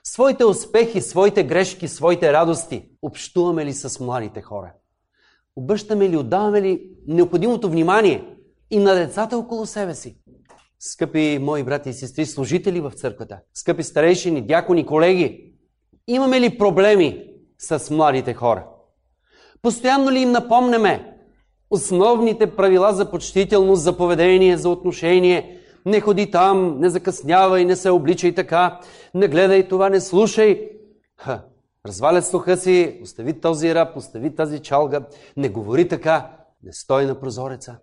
Своите 0.04 0.44
успехи, 0.44 1.00
своите 1.00 1.44
грешки, 1.44 1.88
своите 1.88 2.32
радости. 2.32 2.88
Общуваме 3.02 3.64
ли 3.64 3.72
с 3.72 4.00
младите 4.00 4.42
хора? 4.42 4.72
Обръщаме 5.56 6.08
ли, 6.08 6.16
отдаваме 6.16 6.62
ли 6.62 6.90
необходимото 7.06 7.70
внимание 7.70 8.36
и 8.70 8.78
на 8.78 8.94
децата 8.94 9.38
около 9.38 9.66
себе 9.66 9.94
си? 9.94 10.18
Скъпи 10.78 11.38
мои 11.40 11.62
брати 11.62 11.88
и 11.88 11.92
сестри, 11.92 12.26
служители 12.26 12.80
в 12.80 12.90
църквата, 12.90 13.40
скъпи 13.54 13.82
старейшини, 13.82 14.46
дякони, 14.46 14.86
колеги, 14.86 15.49
имаме 16.14 16.40
ли 16.40 16.58
проблеми 16.58 17.24
с 17.58 17.90
младите 17.90 18.34
хора? 18.34 18.66
Постоянно 19.62 20.10
ли 20.10 20.18
им 20.18 20.30
напомняме 20.30 21.16
основните 21.70 22.56
правила 22.56 22.92
за 22.92 23.10
почтителност, 23.10 23.82
за 23.82 23.96
поведение, 23.96 24.56
за 24.56 24.68
отношение– 24.68 25.56
не 25.86 26.00
ходи 26.00 26.30
там, 26.30 26.80
не 26.80 26.90
закъснявай, 26.90 27.64
не 27.64 27.76
се 27.76 27.90
обличай 27.90 28.34
така, 28.34 28.80
не 29.14 29.28
гледай 29.28 29.68
това, 29.68 29.88
не 29.88 30.00
слушай. 30.00 30.70
Ха, 31.16 31.44
развалят 31.86 32.26
слуха 32.26 32.56
си, 32.56 33.00
остави 33.02 33.40
този 33.40 33.74
раб, 33.74 33.96
остави 33.96 34.34
тази 34.34 34.58
чалга, 34.58 35.06
не 35.36 35.48
говори 35.48 35.88
така, 35.88 36.36
не 36.62 36.72
стой 36.72 37.06
на 37.06 37.20
прозореца. 37.20 37.76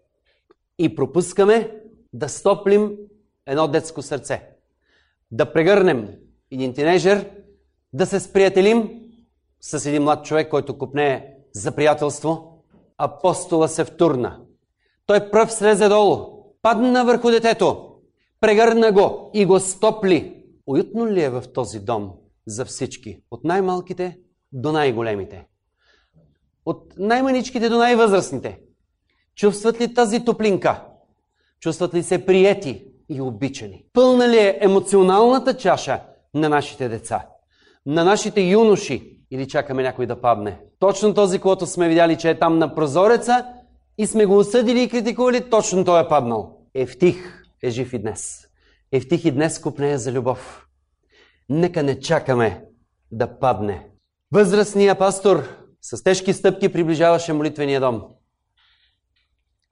И 0.80 0.96
пропускаме 0.96 1.72
да 2.14 2.30
стоплим 2.30 2.98
едно 3.46 3.68
детско 3.68 4.02
сърце. 4.02 4.50
Да 5.32 5.54
прегърнем 5.54 6.10
един 6.52 6.74
тинейжер, 6.74 7.32
да 7.94 8.06
се 8.06 8.20
сприятелим 8.20 9.02
с 9.62 9.86
един 9.86 10.04
млад 10.04 10.26
човек, 10.26 10.50
който 10.50 10.78
купне 10.78 11.34
за 11.54 11.72
приятелство. 11.72 12.64
Апостола 12.98 13.68
се 13.68 13.86
втурна. 13.86 14.40
Той 15.06 15.32
пръв 15.32 15.54
слезе 15.54 15.88
долу, 15.88 16.44
падна 16.62 17.06
върху 17.06 17.30
детето, 17.30 17.88
Прегърна 18.40 18.92
го 18.92 19.32
и 19.34 19.46
го 19.46 19.60
стопли. 19.60 20.44
Уютно 20.68 21.08
ли 21.08 21.24
е 21.24 21.30
в 21.30 21.44
този 21.54 21.80
дом 21.80 22.12
за 22.46 22.66
всички? 22.66 23.20
От 23.32 23.44
най-малките 23.44 24.18
до 24.52 24.72
най-големите. 24.72 25.48
От 26.66 26.94
най-маничките 26.98 27.70
до 27.70 27.78
най-възрастните. 27.78 28.60
Чувстват 29.36 29.82
ли 29.82 29.94
тази 29.94 30.26
топлинка? 30.26 30.84
Чувстват 31.60 31.94
ли 31.94 32.04
се 32.04 32.26
приети 32.26 32.86
и 33.10 33.22
обичани? 33.22 33.86
Пълна 33.94 34.30
ли 34.30 34.38
е 34.38 34.58
емоционалната 34.62 35.58
чаша 35.58 36.02
на 36.34 36.50
нашите 36.50 36.90
деца? 36.90 37.28
На 37.88 38.04
нашите 38.04 38.42
юноши? 38.42 39.18
Или 39.32 39.48
чакаме 39.48 39.84
някой 39.84 40.06
да 40.06 40.22
падне? 40.22 40.60
Точно 40.80 41.14
този, 41.14 41.40
който 41.40 41.66
сме 41.66 41.90
видяли, 41.90 42.18
че 42.18 42.30
е 42.30 42.40
там 42.40 42.58
на 42.58 42.76
прозореца 42.76 43.46
и 43.98 44.08
сме 44.08 44.26
го 44.26 44.38
осъдили 44.38 44.84
и 44.84 44.90
критикували, 44.90 45.50
точно 45.50 45.86
той 45.86 46.04
е 46.04 46.08
паднал. 46.08 46.58
Ефтих 46.74 47.44
е 47.64 47.70
жив 47.70 47.94
и 47.94 48.00
днес. 48.00 48.48
Евтих 48.92 49.26
и 49.26 49.32
днес 49.32 49.60
купнее 49.60 49.98
за 49.98 50.12
любов. 50.12 50.68
Нека 51.50 51.84
не 51.84 52.00
чакаме 52.00 52.66
да 53.12 53.40
падне. 53.40 53.90
Възрастният 54.32 55.00
пастор 55.00 55.44
с 55.82 56.04
тежки 56.04 56.34
стъпки 56.34 56.74
приближаваше 56.74 57.34
молитвения 57.34 57.82
дом. 57.82 58.04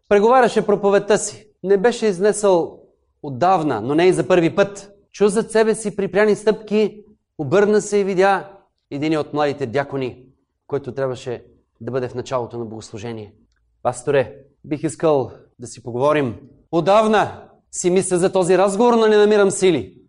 Преговаряше 0.10 0.66
проповедта 0.66 1.18
си. 1.18 1.48
Не 1.64 1.78
беше 1.78 2.06
изнесъл 2.06 2.80
отдавна, 3.24 3.82
но 3.82 3.96
не 3.96 4.06
и 4.06 4.14
за 4.14 4.28
първи 4.28 4.56
път. 4.56 4.92
Чу 5.12 5.28
зад 5.28 5.52
себе 5.52 5.76
си 5.76 5.96
припряни 5.96 6.36
стъпки, 6.36 7.05
обърна 7.38 7.82
се 7.82 7.98
и 7.98 8.04
видя 8.04 8.58
един 8.92 9.18
от 9.18 9.34
младите 9.34 9.66
дякони, 9.66 10.26
който 10.68 10.94
трябваше 10.94 11.46
да 11.82 11.92
бъде 11.92 12.10
в 12.10 12.16
началото 12.16 12.60
на 12.60 12.66
богослужение. 12.66 13.36
Пасторе, 13.84 14.38
бих 14.64 14.84
искал 14.84 15.32
да 15.60 15.68
си 15.68 15.84
поговорим. 15.84 16.40
Отдавна 16.72 17.50
си 17.72 17.90
мисля 17.90 18.18
за 18.18 18.32
този 18.32 18.58
разговор, 18.58 18.94
но 18.94 19.08
не 19.08 19.18
намирам 19.18 19.52
сили. 19.52 20.02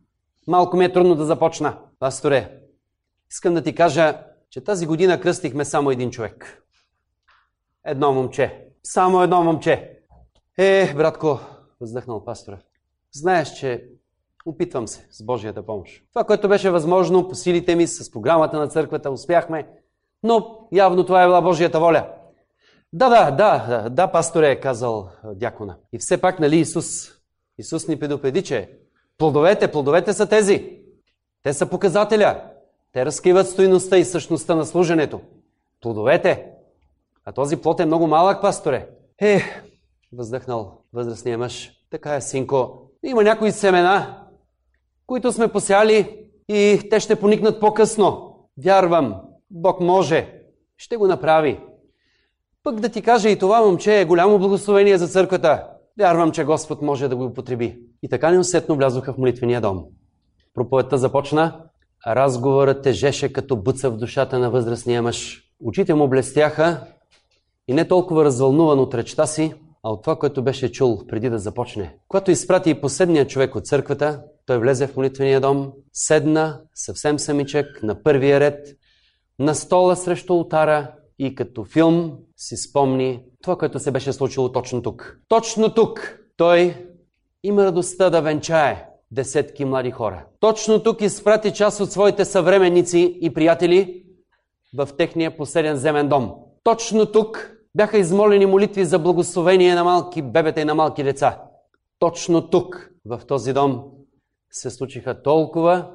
Малко 0.47 0.77
ми 0.77 0.85
е 0.85 0.93
трудно 0.93 1.15
да 1.15 1.25
започна. 1.25 1.79
Пасторе, 1.99 2.61
искам 3.31 3.55
да 3.55 3.63
ти 3.63 3.75
кажа, 3.75 4.23
че 4.51 4.65
тази 4.65 4.87
година 4.87 5.21
кръстихме 5.21 5.65
само 5.65 5.91
един 5.91 6.11
човек. 6.11 6.63
Едно 7.85 8.13
момче. 8.13 8.69
Само 8.85 9.23
едно 9.23 9.45
момче. 9.45 9.99
Е, 10.59 10.95
братко, 10.95 11.41
въздъхнал 11.81 12.25
пастора. 12.25 12.59
Знаеш, 13.13 13.53
че 13.53 13.89
опитвам 14.47 14.89
се 14.89 15.07
с 15.11 15.25
Божията 15.25 15.67
помощ. 15.67 16.03
Това, 16.13 16.25
което 16.25 16.49
беше 16.49 16.71
възможно 16.71 17.29
по 17.29 17.35
силите 17.35 17.77
ми, 17.77 17.87
с 17.87 18.11
програмата 18.11 18.59
на 18.59 18.69
църквата, 18.69 19.11
успяхме, 19.11 19.69
но 20.23 20.69
явно 20.73 21.07
това 21.07 21.23
е 21.23 21.27
била 21.27 21.41
Божията 21.43 21.81
воля. 21.81 22.09
Да, 22.93 23.09
да, 23.09 23.31
да, 23.31 23.89
да, 23.91 24.13
пасторе, 24.13 24.51
е 24.51 24.61
казал 24.61 25.09
дякона. 25.25 25.77
И 25.93 25.99
все 25.99 26.21
пак, 26.21 26.41
нали, 26.41 26.57
Исус 26.57 27.17
Исус 27.59 27.89
ни 27.89 27.99
предупреди, 27.99 28.43
че 28.43 28.71
плодовете, 29.19 29.73
плодовете 29.73 30.13
са 30.13 30.29
тези. 30.29 30.79
Те 31.43 31.53
са 31.53 31.67
показателя. 31.67 32.43
Те 32.93 33.07
разкриват 33.07 33.49
стоиността 33.49 33.97
и 33.97 34.05
същността 34.05 34.55
на 34.55 34.65
служенето. 34.65 35.21
Плодовете. 35.81 36.47
А 37.25 37.33
този 37.33 37.57
плод 37.57 37.81
е 37.81 37.87
много 37.87 38.07
малък, 38.07 38.43
пасторе. 38.43 38.89
Е, 39.21 39.43
въздъхнал 40.13 40.83
възрастния 40.93 41.39
мъж. 41.39 41.73
Така 41.91 42.15
е, 42.15 42.21
синко. 42.21 42.91
Има 43.05 43.23
някои 43.23 43.53
семена, 43.53 44.26
които 45.07 45.33
сме 45.33 45.49
посяли 45.49 46.19
и 46.49 46.81
те 46.91 47.01
ще 47.01 47.17
поникнат 47.17 47.61
по-късно. 47.61 48.37
Вярвам, 48.65 49.15
Бог 49.51 49.81
може. 49.81 50.33
Ще 50.77 50.97
го 50.97 51.07
направи. 51.07 51.61
Пък 52.63 52.81
да 52.81 52.89
ти 52.89 53.03
кажа 53.03 53.31
и 53.31 53.39
това 53.39 53.63
момче 53.63 54.01
е 54.01 54.05
голямо 54.05 54.39
благословение 54.39 54.99
за 54.99 55.09
църквата. 55.09 55.67
Вярвам, 55.99 56.33
че 56.33 56.45
Господ 56.45 56.83
може 56.83 57.09
да 57.09 57.17
го 57.17 57.25
употреби. 57.25 57.79
И 58.03 58.09
така 58.09 58.31
неусетно 58.31 58.77
влязоха 58.77 59.13
в 59.13 59.19
молитвения 59.19 59.61
дом. 59.61 59.85
Проповедта 60.55 60.99
започна, 60.99 61.61
разговорът 62.07 62.83
тежеше 62.83 63.33
като 63.33 63.57
буца 63.57 63.91
в 63.91 63.97
душата 63.97 64.39
на 64.39 64.51
възрастния 64.51 65.03
мъж. 65.03 65.43
Очите 65.65 65.95
му 65.95 66.09
блестяха 66.09 66.81
и 67.69 67.75
не 67.75 67.89
толкова 67.89 68.25
развълнуван 68.25 68.81
от 68.81 68.95
речта 68.95 69.27
си, 69.27 69.55
а 69.83 69.91
от 69.91 70.03
това, 70.03 70.17
което 70.17 70.43
беше 70.43 70.73
чул 70.73 71.07
преди 71.07 71.31
да 71.31 71.39
започне. 71.39 71.97
Когато 72.09 72.31
изпрати 72.31 72.71
и 72.71 72.81
последния 72.81 73.27
човек 73.27 73.55
от 73.55 73.67
църквата, 73.67 74.23
той 74.47 74.59
влезе 74.59 74.87
в 74.87 74.97
молитвения 74.97 75.41
дом, 75.41 75.73
седна 75.93 76.61
съвсем 76.75 77.19
самичък 77.19 77.83
на 77.83 78.03
първия 78.03 78.41
ред, 78.41 78.77
на 79.39 79.55
стола 79.55 79.97
срещу 79.97 80.35
ултара 80.35 80.93
и 81.19 81.35
като 81.35 81.65
филм 81.65 82.19
си 82.37 82.57
спомни 82.57 83.23
това, 83.43 83.59
което 83.59 83.79
се 83.79 83.91
беше 83.91 84.13
случило 84.13 84.53
точно 84.53 84.83
тук. 84.83 85.19
Точно 85.29 85.75
тук 85.75 86.19
той 86.37 86.87
има 87.43 87.65
радостта 87.65 88.11
да 88.11 88.23
венчае 88.23 88.89
десетки 89.11 89.65
млади 89.65 89.91
хора. 89.91 90.27
Точно 90.41 90.83
тук 90.83 91.01
изпрати 91.01 91.53
част 91.53 91.81
от 91.81 91.93
своите 91.93 92.25
съвременници 92.25 93.19
и 93.21 93.35
приятели 93.35 94.05
в 94.77 94.89
техния 94.99 95.37
последен 95.37 95.77
земен 95.77 96.09
дом. 96.09 96.35
Точно 96.65 97.07
тук 97.07 97.51
бяха 97.77 97.99
измолени 97.99 98.47
молитви 98.47 98.85
за 98.85 98.99
благословение 98.99 99.75
на 99.75 99.85
малки 99.85 100.23
бебета 100.23 100.61
и 100.61 100.65
на 100.65 100.75
малки 100.75 101.03
деца. 101.03 101.43
Точно 101.99 102.51
тук, 102.51 102.91
в 103.05 103.21
този 103.29 103.53
дом, 103.53 103.85
се 104.51 104.71
случиха 104.71 105.23
толкова 105.23 105.91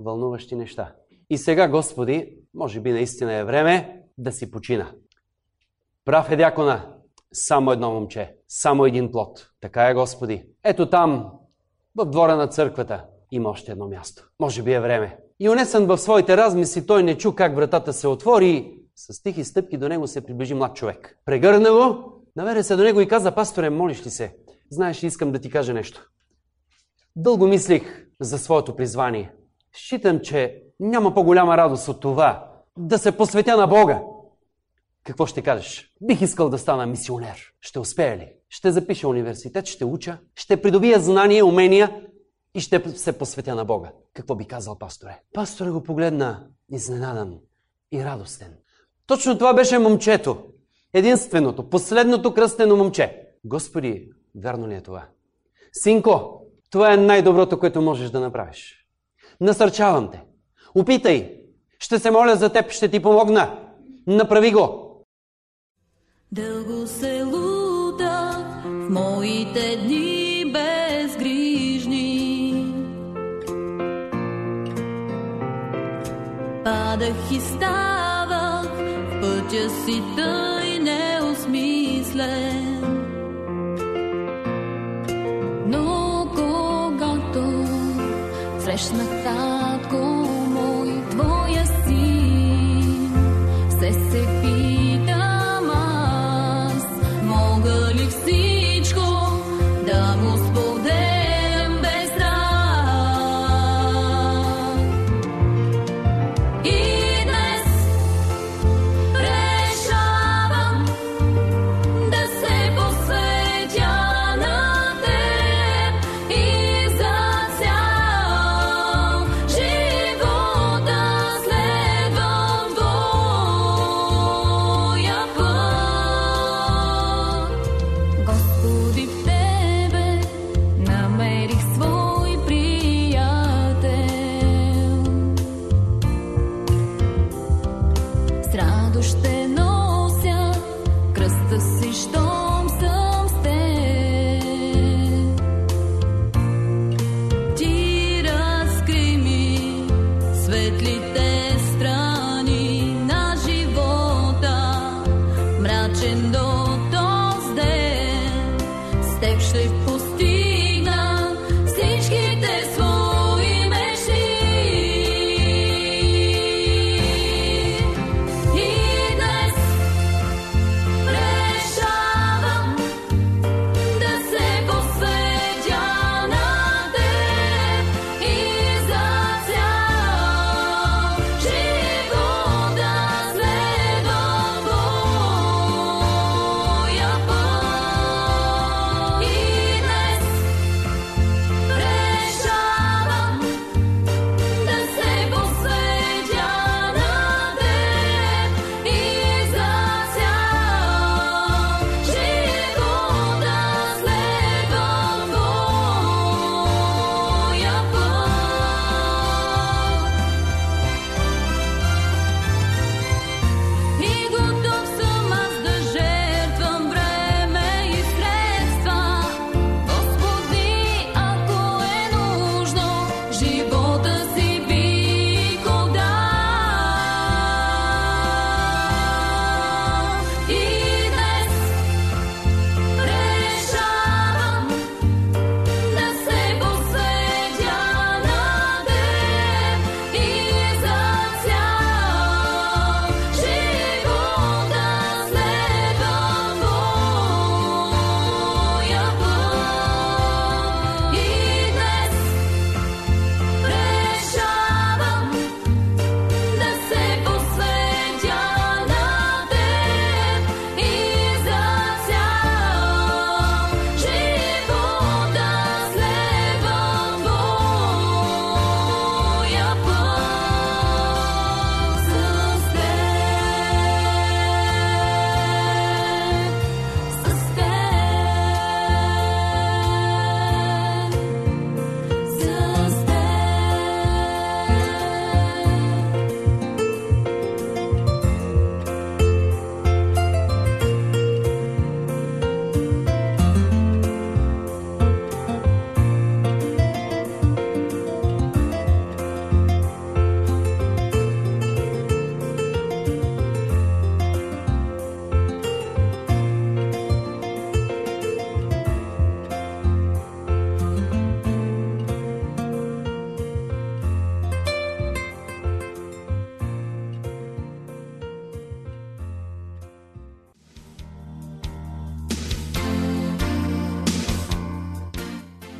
вълнуващи 0.00 0.56
неща. 0.56 0.94
И 1.30 1.38
сега, 1.38 1.68
Господи, 1.68 2.36
може 2.54 2.80
би 2.80 2.92
наистина 2.92 3.32
е 3.32 3.44
време 3.44 4.02
да 4.18 4.32
си 4.32 4.50
почина. 4.50 4.92
Прав 6.04 6.30
е 6.30 6.36
дякона, 6.36 6.94
само 7.32 7.72
едно 7.72 7.90
момче, 7.90 8.36
само 8.48 8.86
един 8.86 9.12
плод. 9.12 9.50
Така 9.60 9.88
е, 9.88 9.94
Господи. 9.94 10.44
Ето 10.64 10.90
там, 10.90 11.30
в 11.96 12.06
двора 12.06 12.36
на 12.36 12.46
църквата, 12.46 13.04
има 13.32 13.48
още 13.48 13.72
едно 13.72 13.88
място. 13.88 14.28
Може 14.40 14.62
би 14.62 14.72
е 14.72 14.80
време. 14.80 15.18
И 15.40 15.48
унесен 15.48 15.86
в 15.86 15.98
своите 15.98 16.36
размисли, 16.36 16.86
той 16.86 17.02
не 17.02 17.18
чу 17.18 17.34
как 17.34 17.54
вратата 17.54 17.92
се 17.92 18.08
отвори 18.08 18.78
с 18.96 19.22
тихи 19.22 19.44
стъпки 19.44 19.76
до 19.76 19.88
него 19.88 20.06
се 20.06 20.24
приближи 20.26 20.54
млад 20.54 20.76
човек. 20.76 21.18
Прегърна 21.24 21.72
го, 21.72 22.12
наведе 22.36 22.62
се 22.62 22.76
до 22.76 22.82
него 22.82 23.00
и 23.00 23.08
каза, 23.08 23.34
пасторе, 23.34 23.70
молиш 23.70 24.06
ли 24.06 24.10
се? 24.10 24.36
Знаеш, 24.70 25.02
искам 25.02 25.32
да 25.32 25.38
ти 25.38 25.50
кажа 25.50 25.74
нещо. 25.74 26.10
Дълго 27.20 27.46
мислих 27.46 28.06
за 28.20 28.38
своето 28.38 28.76
призвание. 28.76 29.32
Считам, 29.72 30.20
че 30.20 30.62
няма 30.80 31.14
по-голяма 31.14 31.56
радост 31.56 31.88
от 31.88 32.00
това 32.00 32.52
да 32.78 32.98
се 32.98 33.16
посветя 33.16 33.56
на 33.56 33.66
Бога. 33.66 34.02
Какво 35.04 35.26
ще 35.26 35.42
кажеш? 35.42 35.94
Бих 36.02 36.20
искал 36.20 36.48
да 36.48 36.58
стана 36.58 36.86
мисионер. 36.86 37.52
Ще 37.60 37.78
успея 37.78 38.16
ли? 38.16 38.32
Ще 38.48 38.70
запиша 38.70 39.08
университет, 39.08 39.66
ще 39.66 39.84
уча, 39.84 40.18
ще 40.34 40.62
придобия 40.62 41.00
знания, 41.00 41.46
умения 41.46 42.02
и 42.54 42.60
ще 42.60 42.88
се 42.88 43.18
посветя 43.18 43.54
на 43.54 43.64
Бога. 43.64 43.92
Какво 44.14 44.34
би 44.34 44.44
казал 44.44 44.78
пасторе? 44.78 45.20
Пасторе 45.34 45.70
го 45.70 45.82
погледна 45.82 46.46
изненадан 46.72 47.38
и 47.92 48.04
радостен. 48.04 48.54
Точно 49.06 49.38
това 49.38 49.54
беше 49.54 49.78
момчето. 49.78 50.44
Единственото, 50.92 51.70
последното 51.70 52.34
кръстено 52.34 52.76
момче. 52.76 53.28
Господи, 53.44 54.10
вярно 54.34 54.68
ли 54.68 54.74
е 54.74 54.80
това? 54.80 55.08
Синко, 55.72 56.38
това 56.70 56.92
е 56.92 56.96
най-доброто, 56.96 57.58
което 57.58 57.82
можеш 57.82 58.10
да 58.10 58.20
направиш. 58.20 58.86
Насърчавам 59.40 60.10
те. 60.10 60.22
Опитай. 60.74 61.34
Ще 61.78 61.98
се 61.98 62.10
моля 62.10 62.36
за 62.36 62.52
теб, 62.52 62.70
ще 62.70 62.88
ти 62.88 63.00
помогна. 63.00 63.58
Направи 64.06 64.52
го. 64.52 64.88
Дълго 66.32 66.86
се 66.86 67.22
лутах 67.22 68.62
в 68.64 68.90
моите 68.90 69.76
дни 69.76 70.44
безгрижни. 70.52 72.04
Падах 76.64 77.32
и 77.32 77.40
ставах 77.40 78.72
в 78.72 79.20
пътя 79.20 79.70
си 79.70 80.02
тъй 80.16 80.78
неосмислен. 80.78 82.57
конечно, 88.78 89.17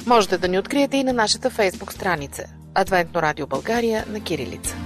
Можете 0.09 0.39
да 0.39 0.49
ни 0.49 0.59
откриете 0.59 0.97
и 0.97 1.05
на 1.05 1.13
нашата 1.13 1.51
фейсбук 1.51 1.93
страница 1.93 2.45
Адвентно 2.75 3.23
радио 3.23 3.47
България 3.47 4.05
на 4.09 4.21
Кирилица. 4.21 4.77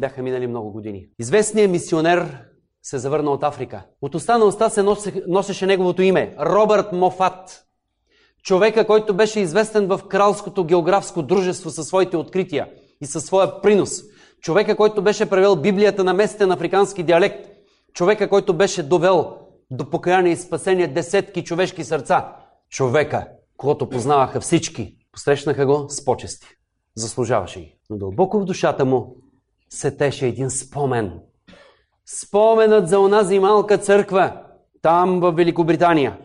Бяха 0.00 0.22
минали 0.22 0.46
много 0.46 0.72
години. 0.72 1.08
Известният 1.18 1.70
мисионер 1.70 2.38
се 2.82 2.98
завърна 2.98 3.30
от 3.30 3.42
Африка. 3.42 3.82
От 4.02 4.14
уста 4.14 4.38
на 4.38 4.44
уста 4.44 4.70
се 4.70 4.82
носе, 4.82 5.22
носеше 5.28 5.66
неговото 5.66 6.02
име– 6.02 6.36
Робърт 6.40 6.92
Мофат. 6.92 7.64
Човека, 8.42 8.86
който 8.86 9.14
беше 9.14 9.40
известен 9.40 9.86
в 9.86 10.00
Кралското 10.08 10.64
географско 10.64 11.22
дружество 11.22 11.70
със 11.70 11.86
своите 11.86 12.16
открития 12.16 12.68
и 13.00 13.06
със 13.06 13.24
своя 13.24 13.62
принос. 13.62 14.02
Човека, 14.40 14.76
който 14.76 15.02
беше 15.02 15.30
превел 15.30 15.56
Библията 15.56 16.04
на 16.04 16.14
местен 16.14 16.52
африкански 16.52 17.02
диалект. 17.02 17.48
Човека, 17.92 18.28
който 18.28 18.54
беше 18.54 18.82
довел 18.82 19.36
до 19.70 19.90
покаяние 19.90 20.32
и 20.32 20.36
спасение 20.36 20.86
десетки 20.86 21.44
човешки 21.44 21.84
сърца. 21.84 22.36
Човека, 22.70 23.28
когото 23.56 23.88
познаваха 23.88 24.40
всички, 24.40 24.96
посрещнаха 25.12 25.66
го 25.66 25.86
с 25.88 26.04
почести. 26.04 26.46
Заслужаваше 26.96 27.60
ги. 27.60 27.78
Но 27.90 27.96
дълбоко 27.96 28.40
в 28.40 28.44
душата 28.44 28.84
му 28.84 29.16
се 29.70 29.96
теше 29.96 30.26
един 30.26 30.50
спомен. 30.50 31.20
Споменът 32.06 32.88
за 32.88 33.00
онази 33.00 33.38
малка 33.38 33.78
църква, 33.78 34.42
там 34.82 35.20
в 35.20 35.32
Великобритания, 35.32 36.18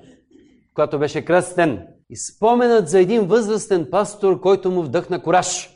която 0.73 0.99
беше 0.99 1.25
кръстен. 1.25 1.87
И 2.09 2.17
споменът 2.17 2.89
за 2.89 2.99
един 2.99 3.25
възрастен 3.27 3.87
пастор, 3.91 4.39
който 4.39 4.71
му 4.71 4.83
вдъхна 4.83 5.23
кораж, 5.23 5.72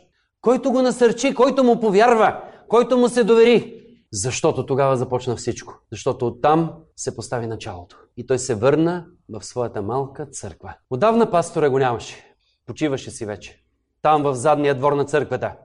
който 0.47 0.71
го 0.71 0.81
насърчи, 0.81 1.33
който 1.33 1.63
му 1.63 1.79
повярва, 1.79 2.43
който 2.67 2.97
му 2.97 3.09
се 3.09 3.23
довери. 3.23 3.83
Защото 4.13 4.65
тогава 4.65 4.97
започна 4.97 5.35
всичко. 5.35 5.73
Защото 5.91 6.27
оттам 6.27 6.73
се 6.95 7.15
постави 7.15 7.47
началото. 7.47 7.97
И 8.17 8.27
той 8.27 8.39
се 8.39 8.55
върна 8.55 9.05
в 9.29 9.43
своята 9.43 9.81
малка 9.81 10.25
църква. 10.25 10.75
Отдавна 10.89 11.31
пастора 11.31 11.69
го 11.69 11.79
нямаше. 11.79 12.35
Почиваше 12.65 13.11
си 13.11 13.25
вече. 13.25 13.63
Там 14.01 14.23
в 14.23 14.35
задния 14.35 14.75
двор 14.75 14.93
на 14.93 15.05
църквата. 15.05 15.55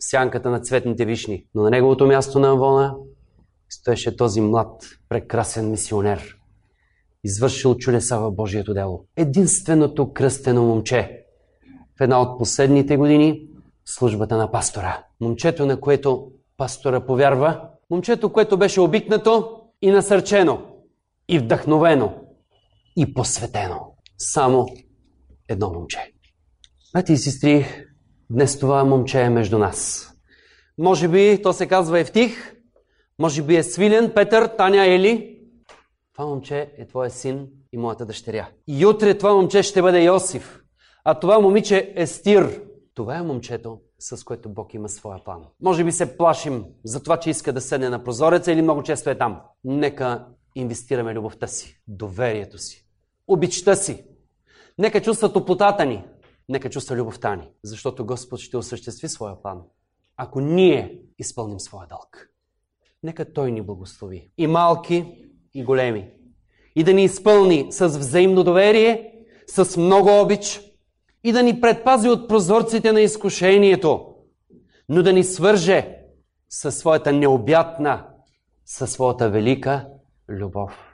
Сянката 0.00 0.50
на 0.50 0.60
цветните 0.60 1.04
вишни. 1.04 1.46
Но 1.54 1.62
на 1.62 1.70
неговото 1.70 2.06
място 2.06 2.38
на 2.38 2.50
Амвона 2.50 2.94
стоеше 3.68 4.16
този 4.16 4.40
млад, 4.40 4.82
прекрасен 5.08 5.70
мисионер. 5.70 6.36
Извършил 7.24 7.74
чудеса 7.74 8.18
в 8.18 8.30
Божието 8.30 8.74
дело. 8.74 9.04
Единственото 9.16 10.12
кръстено 10.12 10.62
момче 10.62 11.24
в 11.98 12.02
една 12.02 12.20
от 12.22 12.38
последните 12.38 12.96
години 12.96 13.49
службата 13.84 14.36
на 14.36 14.50
пастора. 14.50 15.04
Момчето, 15.20 15.66
на 15.66 15.80
което 15.80 16.30
пастора 16.56 17.06
повярва. 17.06 17.68
Момчето, 17.90 18.32
което 18.32 18.56
беше 18.56 18.80
обикнато 18.80 19.60
и 19.82 19.90
насърчено, 19.90 20.62
и 21.28 21.38
вдъхновено, 21.38 22.14
и 22.96 23.14
посветено. 23.14 23.94
Само 24.18 24.66
едно 25.48 25.70
момче. 25.70 26.12
Бати 26.94 27.12
и 27.12 27.16
сестри, 27.16 27.66
днес 28.30 28.58
това 28.58 28.84
момче 28.84 29.20
е 29.20 29.30
между 29.30 29.58
нас. 29.58 30.10
Може 30.78 31.08
би 31.08 31.40
то 31.42 31.52
се 31.52 31.66
казва 31.66 32.00
Евтих, 32.00 32.54
може 33.18 33.42
би 33.42 33.56
е 33.56 33.62
Свилен, 33.62 34.12
Петър, 34.14 34.46
Таня, 34.46 34.86
Ели. 34.86 35.40
Това 36.14 36.26
момче 36.26 36.72
е 36.78 36.86
твоя 36.86 37.10
син 37.10 37.46
и 37.72 37.78
моята 37.78 38.06
дъщеря. 38.06 38.48
И 38.68 38.86
утре 38.86 39.18
това 39.18 39.34
момче 39.34 39.62
ще 39.62 39.82
бъде 39.82 40.04
Йосиф. 40.04 40.60
А 41.04 41.20
това 41.20 41.40
момиче 41.40 41.92
е 41.96 42.06
Стир. 42.06 42.60
Това 42.94 43.16
е 43.16 43.22
момчето, 43.22 43.80
с 43.98 44.24
което 44.24 44.48
Бог 44.48 44.74
има 44.74 44.88
своя 44.88 45.24
план. 45.24 45.44
Може 45.60 45.84
би 45.84 45.92
се 45.92 46.16
плашим 46.16 46.64
за 46.84 47.02
това, 47.02 47.16
че 47.16 47.30
иска 47.30 47.52
да 47.52 47.60
седне 47.60 47.88
на 47.88 48.04
прозореца 48.04 48.52
или 48.52 48.62
много 48.62 48.82
често 48.82 49.10
е 49.10 49.18
там. 49.18 49.40
Нека 49.64 50.26
инвестираме 50.54 51.14
любовта 51.14 51.46
си, 51.46 51.80
доверието 51.88 52.58
си, 52.58 52.86
обичта 53.26 53.76
си. 53.76 54.04
Нека 54.78 55.02
чувства 55.02 55.32
топлотата 55.32 55.86
ни, 55.86 56.04
нека 56.48 56.70
чувства 56.70 56.96
любовта 56.96 57.36
ни, 57.36 57.50
защото 57.62 58.06
Господ 58.06 58.40
ще 58.40 58.56
осъществи 58.56 59.08
своя 59.08 59.42
план, 59.42 59.62
ако 60.16 60.40
ние 60.40 61.02
изпълним 61.18 61.60
своя 61.60 61.86
дълг. 61.88 62.30
Нека 63.02 63.32
Той 63.32 63.52
ни 63.52 63.62
благослови. 63.62 64.30
И 64.38 64.46
малки, 64.46 65.28
и 65.54 65.64
големи. 65.64 66.10
И 66.76 66.84
да 66.84 66.92
ни 66.92 67.04
изпълни 67.04 67.72
с 67.72 67.88
взаимно 67.88 68.44
доверие, 68.44 69.14
с 69.46 69.76
много 69.76 70.20
обич 70.20 70.69
и 71.24 71.32
да 71.32 71.42
ни 71.42 71.60
предпази 71.60 72.08
от 72.08 72.28
прозорците 72.28 72.92
на 72.92 73.00
изкушението, 73.00 74.06
но 74.88 75.02
да 75.02 75.12
ни 75.12 75.24
свърже 75.24 75.96
със 76.48 76.78
своята 76.78 77.12
необятна, 77.12 78.06
със 78.66 78.92
своята 78.92 79.30
велика 79.30 79.86
любов. 80.28 80.89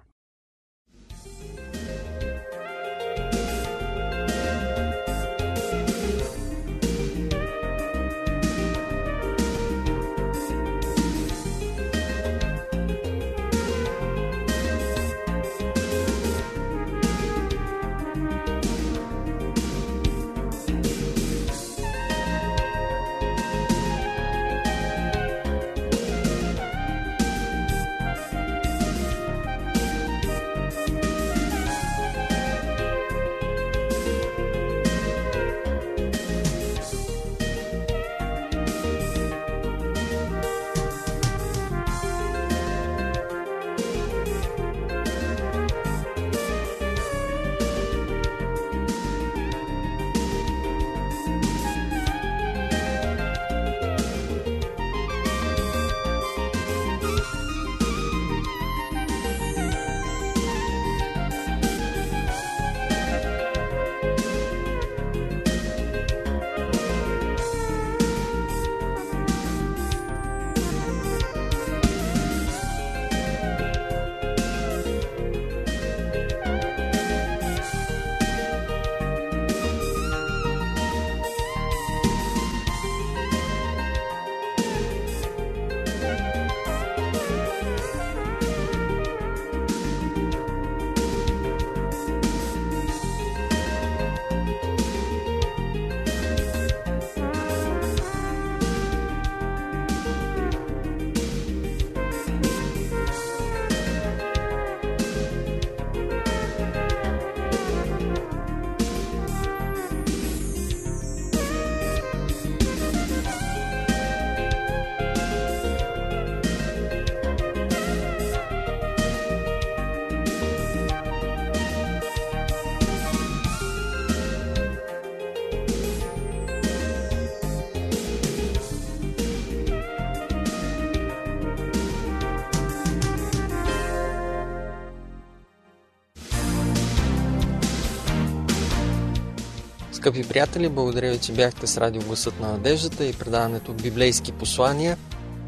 Скъпи 140.06 140.28
приятели, 140.28 140.68
благодаря 140.68 141.12
ви, 141.12 141.18
че 141.18 141.32
бяхте 141.32 141.66
с 141.66 141.78
радио 141.78 142.02
Гласът 142.02 142.40
на 142.40 142.52
надеждата 142.52 143.06
и 143.06 143.12
предаването 143.12 143.72
Библейски 143.72 144.32
послания. 144.32 144.96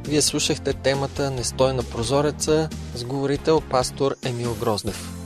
Вие 0.08 0.22
слушахте 0.22 0.72
темата 0.72 1.30
Нестой 1.30 1.72
на 1.72 1.82
прозореца 1.82 2.68
с 2.94 3.04
говорител 3.04 3.60
пастор 3.60 4.14
Емил 4.24 4.54
Гроздев. 4.60 5.17